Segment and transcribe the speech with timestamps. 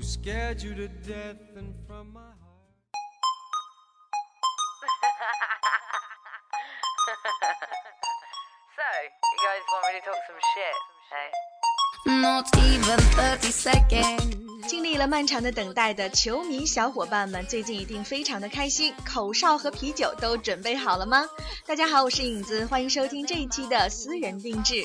[0.00, 0.88] When I could have been your star, you listened to people who scared you to
[0.88, 2.34] death, and from my heart.
[8.76, 8.82] so,
[9.24, 10.76] you guys want me to talk some shit,
[11.12, 11.30] hey?
[12.22, 14.49] Not even 30 seconds.
[14.66, 21.28] 经历了漫长的等待的球迷小伙伴们，最近一定非常的开心，口哨和啤酒都准备好了吗？
[21.66, 24.84] 大家好，我是影子，欢迎收听这一期的私人定制。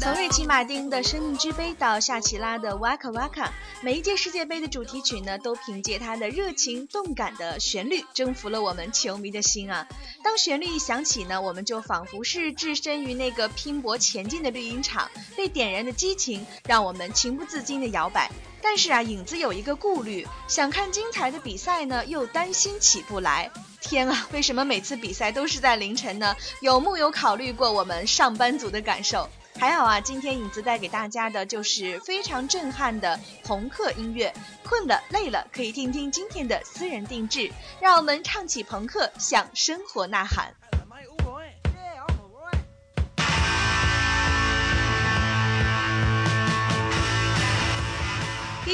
[0.00, 3.46] 从瑞奇马丁的《生命之杯》到夏奇拉的《哇卡哇卡》，
[3.82, 9.86] 每一届世界杯的主题曲呢，都凭借它的热情动感的旋律征服了我们球迷的心啊！
[10.24, 18.30] 当旋律一响起呢，我们就仿佛是置身于那个拼搏前进的绿茵场，被点燃的激情情让我们情不自禁的摇摆。
[18.62, 23.50] 但是啊，影子有一个顾虑，想看精彩的比赛呢，又担心起不来。
[23.80, 26.36] 天啊，为什么每次比赛都是在凌晨呢？
[26.60, 29.28] 有木有考虑过我们上班族的感受？
[29.58, 34.32] 还好啊，今天影子带给大家的就是非常震撼的朋克音乐。
[34.64, 37.50] 困了累了，可以听听今天的私人定制，
[37.80, 40.54] 让我们唱起朋克，向生活呐喊。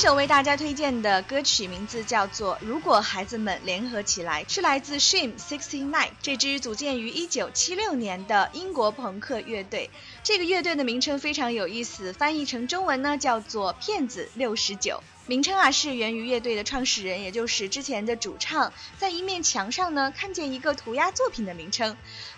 [0.00, 9.90] 首为大家推荐的歌曲名字叫做《如果孩子们联合起来》，是来自 Shame Sixty Nine 这支组建于1976年的英国朋克乐队。
[10.22, 15.02] 这个乐队的名称非常有意思，翻译成中文呢叫做“骗子六十九”。
[15.28, 21.94] 名称啊是源于乐队的创始人，也就是之前的主唱，在一面墙上呢看见一个涂鸦作品的名称。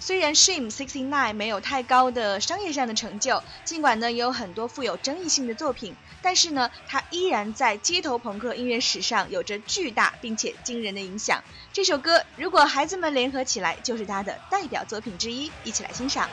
[0.00, 11.44] 虽然 Shame Sixty Nine 没有太高的商业上的成就，尽管呢也有很多富有争议性的作品，但是呢，它依然在街头朋克音乐史上有着巨大并且惊人的影响。
[11.70, 16.26] 这首歌如果孩子们联合起来，就是它的代表作品之一，一起来欣赏。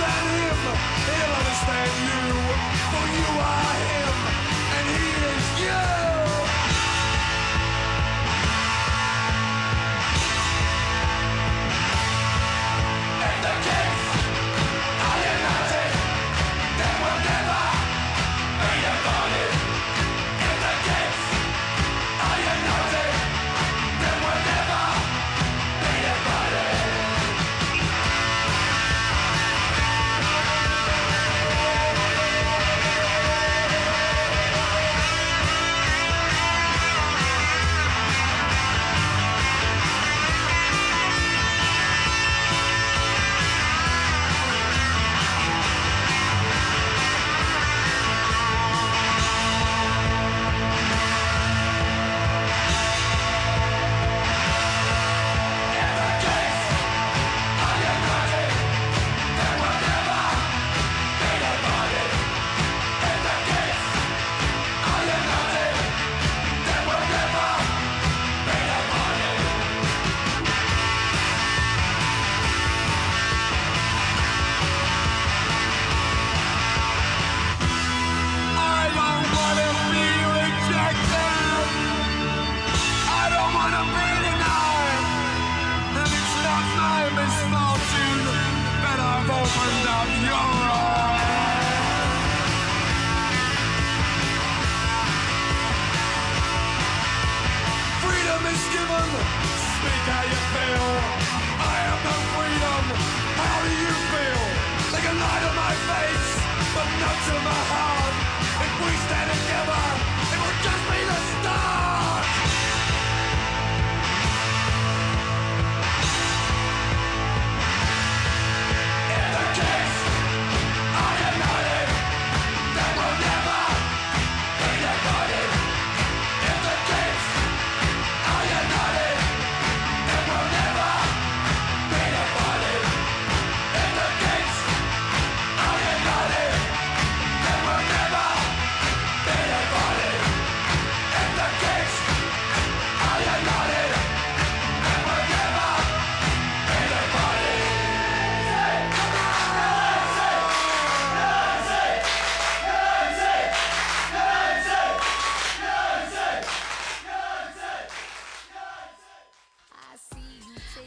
[0.00, 0.76] Him,
[1.06, 2.24] he'll understand you.
[2.90, 3.89] For you are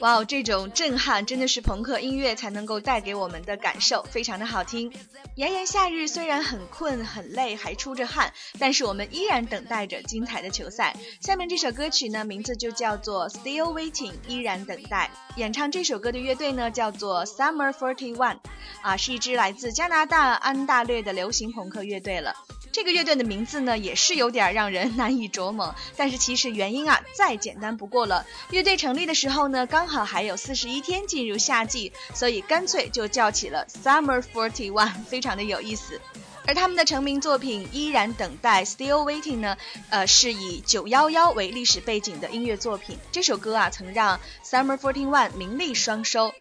[0.03, 4.91] 哇哦，这种震撼真的是朋克音乐才能够带给我们的感受，非常的好听。
[5.35, 10.93] 炎炎夏日虽然很困很累，还出着汗，但是我们依然等待着精彩的球赛。
[11.21, 15.09] 下面这首歌曲呢，名字就叫做 Still Waiting，依然等待。
[15.37, 18.39] 演唱这首歌的乐队呢，叫做 Summer Forty One，
[18.81, 22.35] 啊，是一支来自加拿大安大略的流行朋克乐队了。
[22.73, 25.75] 这个乐队的名字呢，也是有点让人 难以琢磨。
[25.95, 28.25] 但是其实原因啊，再简单不过了。
[28.49, 36.01] 乐队成立的时候呢，刚好还有四十一天进入夏季，所以干脆就叫起了 Summer Forty One，非常的有意思。
[36.45, 39.55] 而他们的成名作品《依然等待》（Still Waiting） 呢，
[39.89, 42.97] 呃，是以九幺幺为历史背景的音乐作品。
[43.13, 46.33] 这首歌啊，曾让 Summer Forty One 名利双收。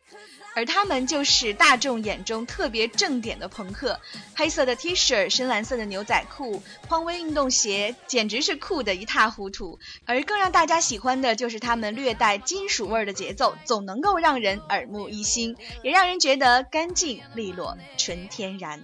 [0.54, 4.00] 而他们就是大众眼中特别正点的朋克，
[4.34, 9.78] 黑色的 T 恤，深蓝色的牛仔裤，匡威运动鞋，简直是酷的一塌糊涂。
[10.04, 18.82] 而更让大家喜欢的就是他们略带金属味的节奏，总能够让人耳目一新，也让人觉得干净利落、纯天然。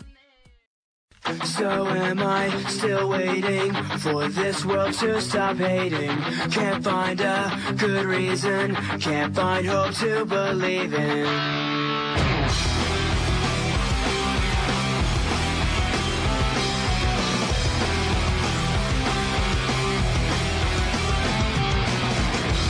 [1.28, 6.16] So am I still waiting for this world to stop hating?
[6.50, 11.24] Can't find a good reason, can't find hope to believe in.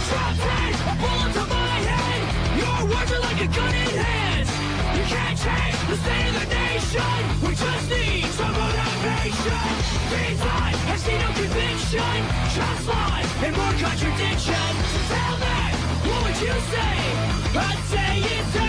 [0.08, 2.20] Drop dead, a bullet to my head.
[2.58, 4.50] Your words are like a gun in hands.
[4.98, 7.47] You can't change the state of the nation.
[11.90, 12.28] Conviction.
[12.54, 14.72] Just lies and more contradiction.
[15.08, 15.58] Tell me,
[16.08, 16.94] what would you say?
[17.56, 18.66] I'd say it's to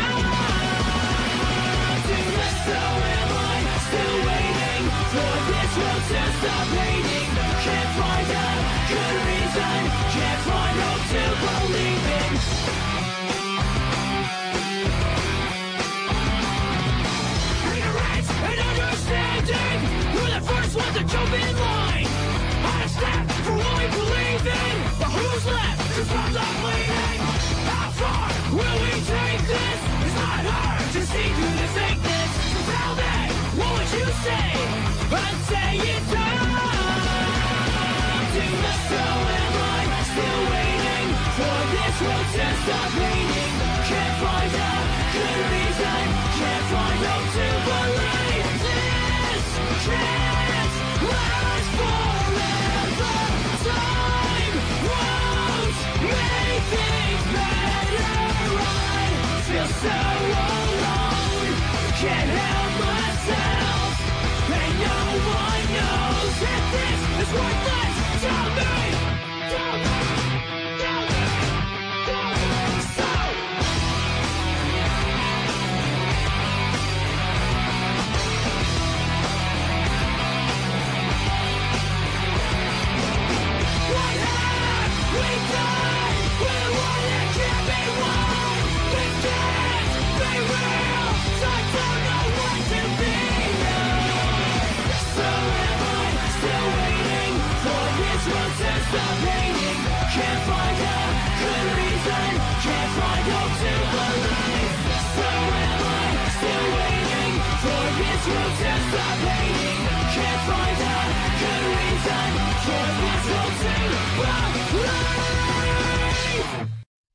[2.37, 2.79] let so
[3.15, 6.18] am I still waiting for this world to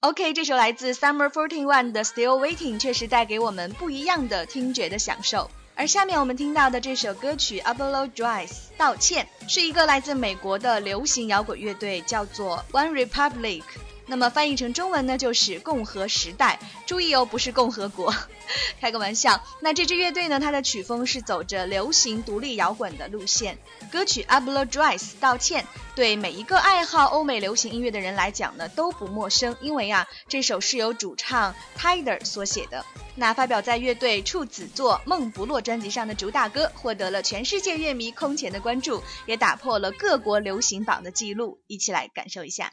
[0.04, 5.50] OK，这首来自 Summer Forty One 的 Still Waiting 确实带给我们不一样的听觉的享受。
[5.74, 13.62] 而下面我们听到的这首歌曲《Apologize》道歉，是一个来自美国的流行摇滚乐队，叫做 One Republic。
[14.06, 16.58] 那么翻译成中文呢，就是共和时代。
[16.86, 18.14] 注意哦，不是共和国，
[18.80, 19.42] 开个玩笑。
[19.60, 23.58] 那这支乐队呢，它的曲风是走着流行独立摇滚的路线。
[23.90, 32.84] 歌曲《Apologize》道歉，对每一个爱好欧美流行音乐的人来讲呢都不陌生，因为啊，这首是由主唱 tyder 所写的。
[33.16, 41.60] 那发表在乐队处子作《梦不落》专辑上的主打歌，获得了全世界乐迷空前的关注，也打破了各国流行榜的记录。
[41.68, 42.72] 一起来感受一下。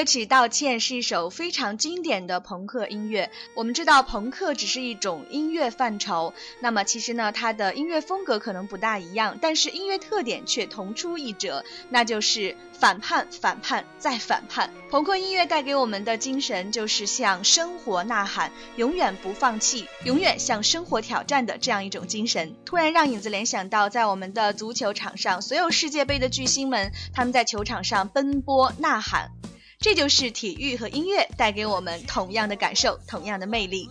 [0.00, 3.30] 歌曲《道歉》是一首非常经典的朋克音乐。
[3.52, 14.70] 我们知道，朋克只是一种音乐范畴，那么其实呢，它的音乐风格可能不大一样，但是音乐特点却同出一辙，那就是反叛、反叛再反叛。
[14.90, 22.54] 朋克音乐带给我们的精神就是向生活呐喊，永远不放弃，永远向生活挑战的这样一种精神。
[22.64, 29.32] 突然让影子联想到，在我们的足球场上，所有世界杯的巨星们，他们在球场上奔波呐喊。
[29.82, 33.88] 这就是体育和音乐带给我们同样的感受，同样的魅力。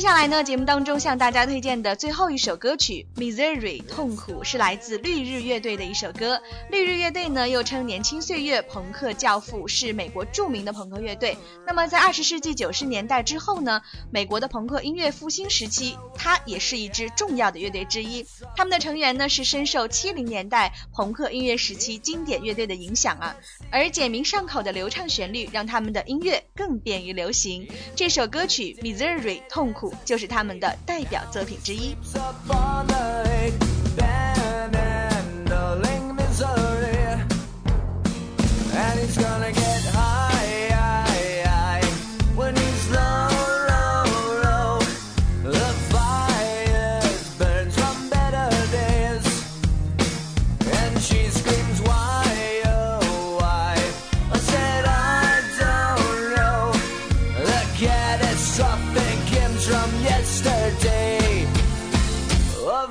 [0.00, 6.40] 接下来呢，节目当中向大家推荐的最后一首歌曲《Misery》痛苦是来自绿日乐队的一首歌。
[6.70, 11.36] 绿日乐队呢，又称年轻岁月朋克教父，是美国著名的朋克乐队。
[11.66, 18.24] 那么在二十世纪九十年代之后呢，美国的朋克音乐复兴时期，它也是一支重要的乐队之一。
[18.56, 23.36] 他们的成员呢是深受七零年代朋克音乐时期经典乐队的影响啊，
[23.70, 27.68] 而简明上口的流畅旋律让他们的音乐更便于流行。
[27.94, 31.96] 这首歌曲《Misery》痛苦就是他们的代表作品之一。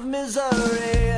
[0.10, 1.09] Misery.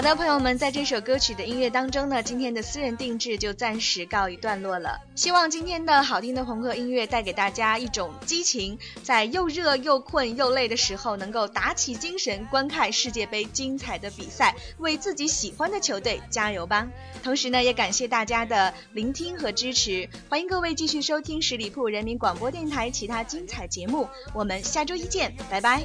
[0.00, 4.98] 好的，朋友们，在这首歌曲的音乐当中呢，今天的私人定制就暂时告一段落了。
[5.14, 16.88] 希望今天的好听的朋克音乐带给大家一种激情，在又热又困又累的时候，能够打起精神观看世界杯精彩的比赛，为自己喜欢的球队加油吧。
[17.22, 25.84] 同时呢，也感谢大家的聆听和支持，欢迎各位继续收听十里铺人民广播电台其他精彩节目，我们下周一见，拜拜。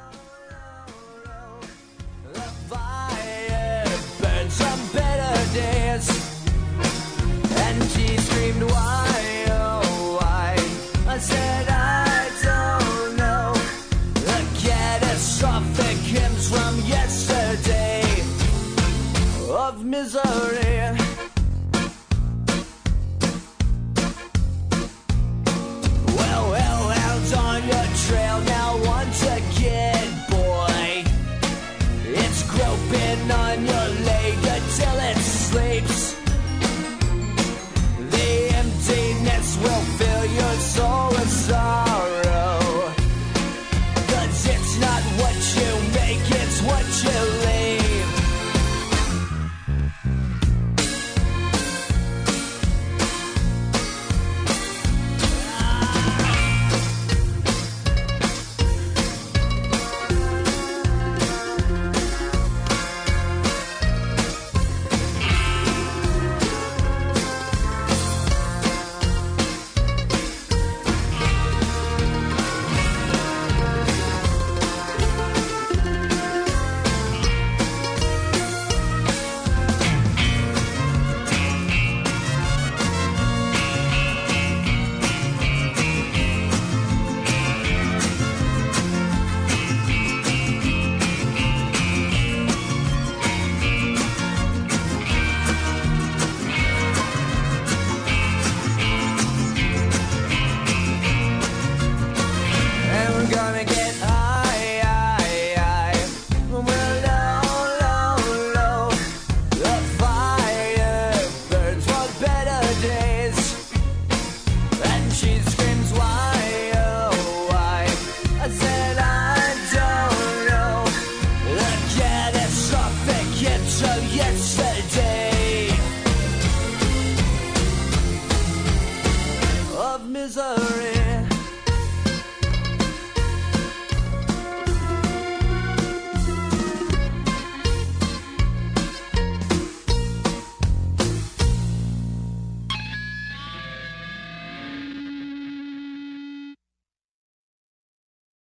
[115.13, 115.70] she's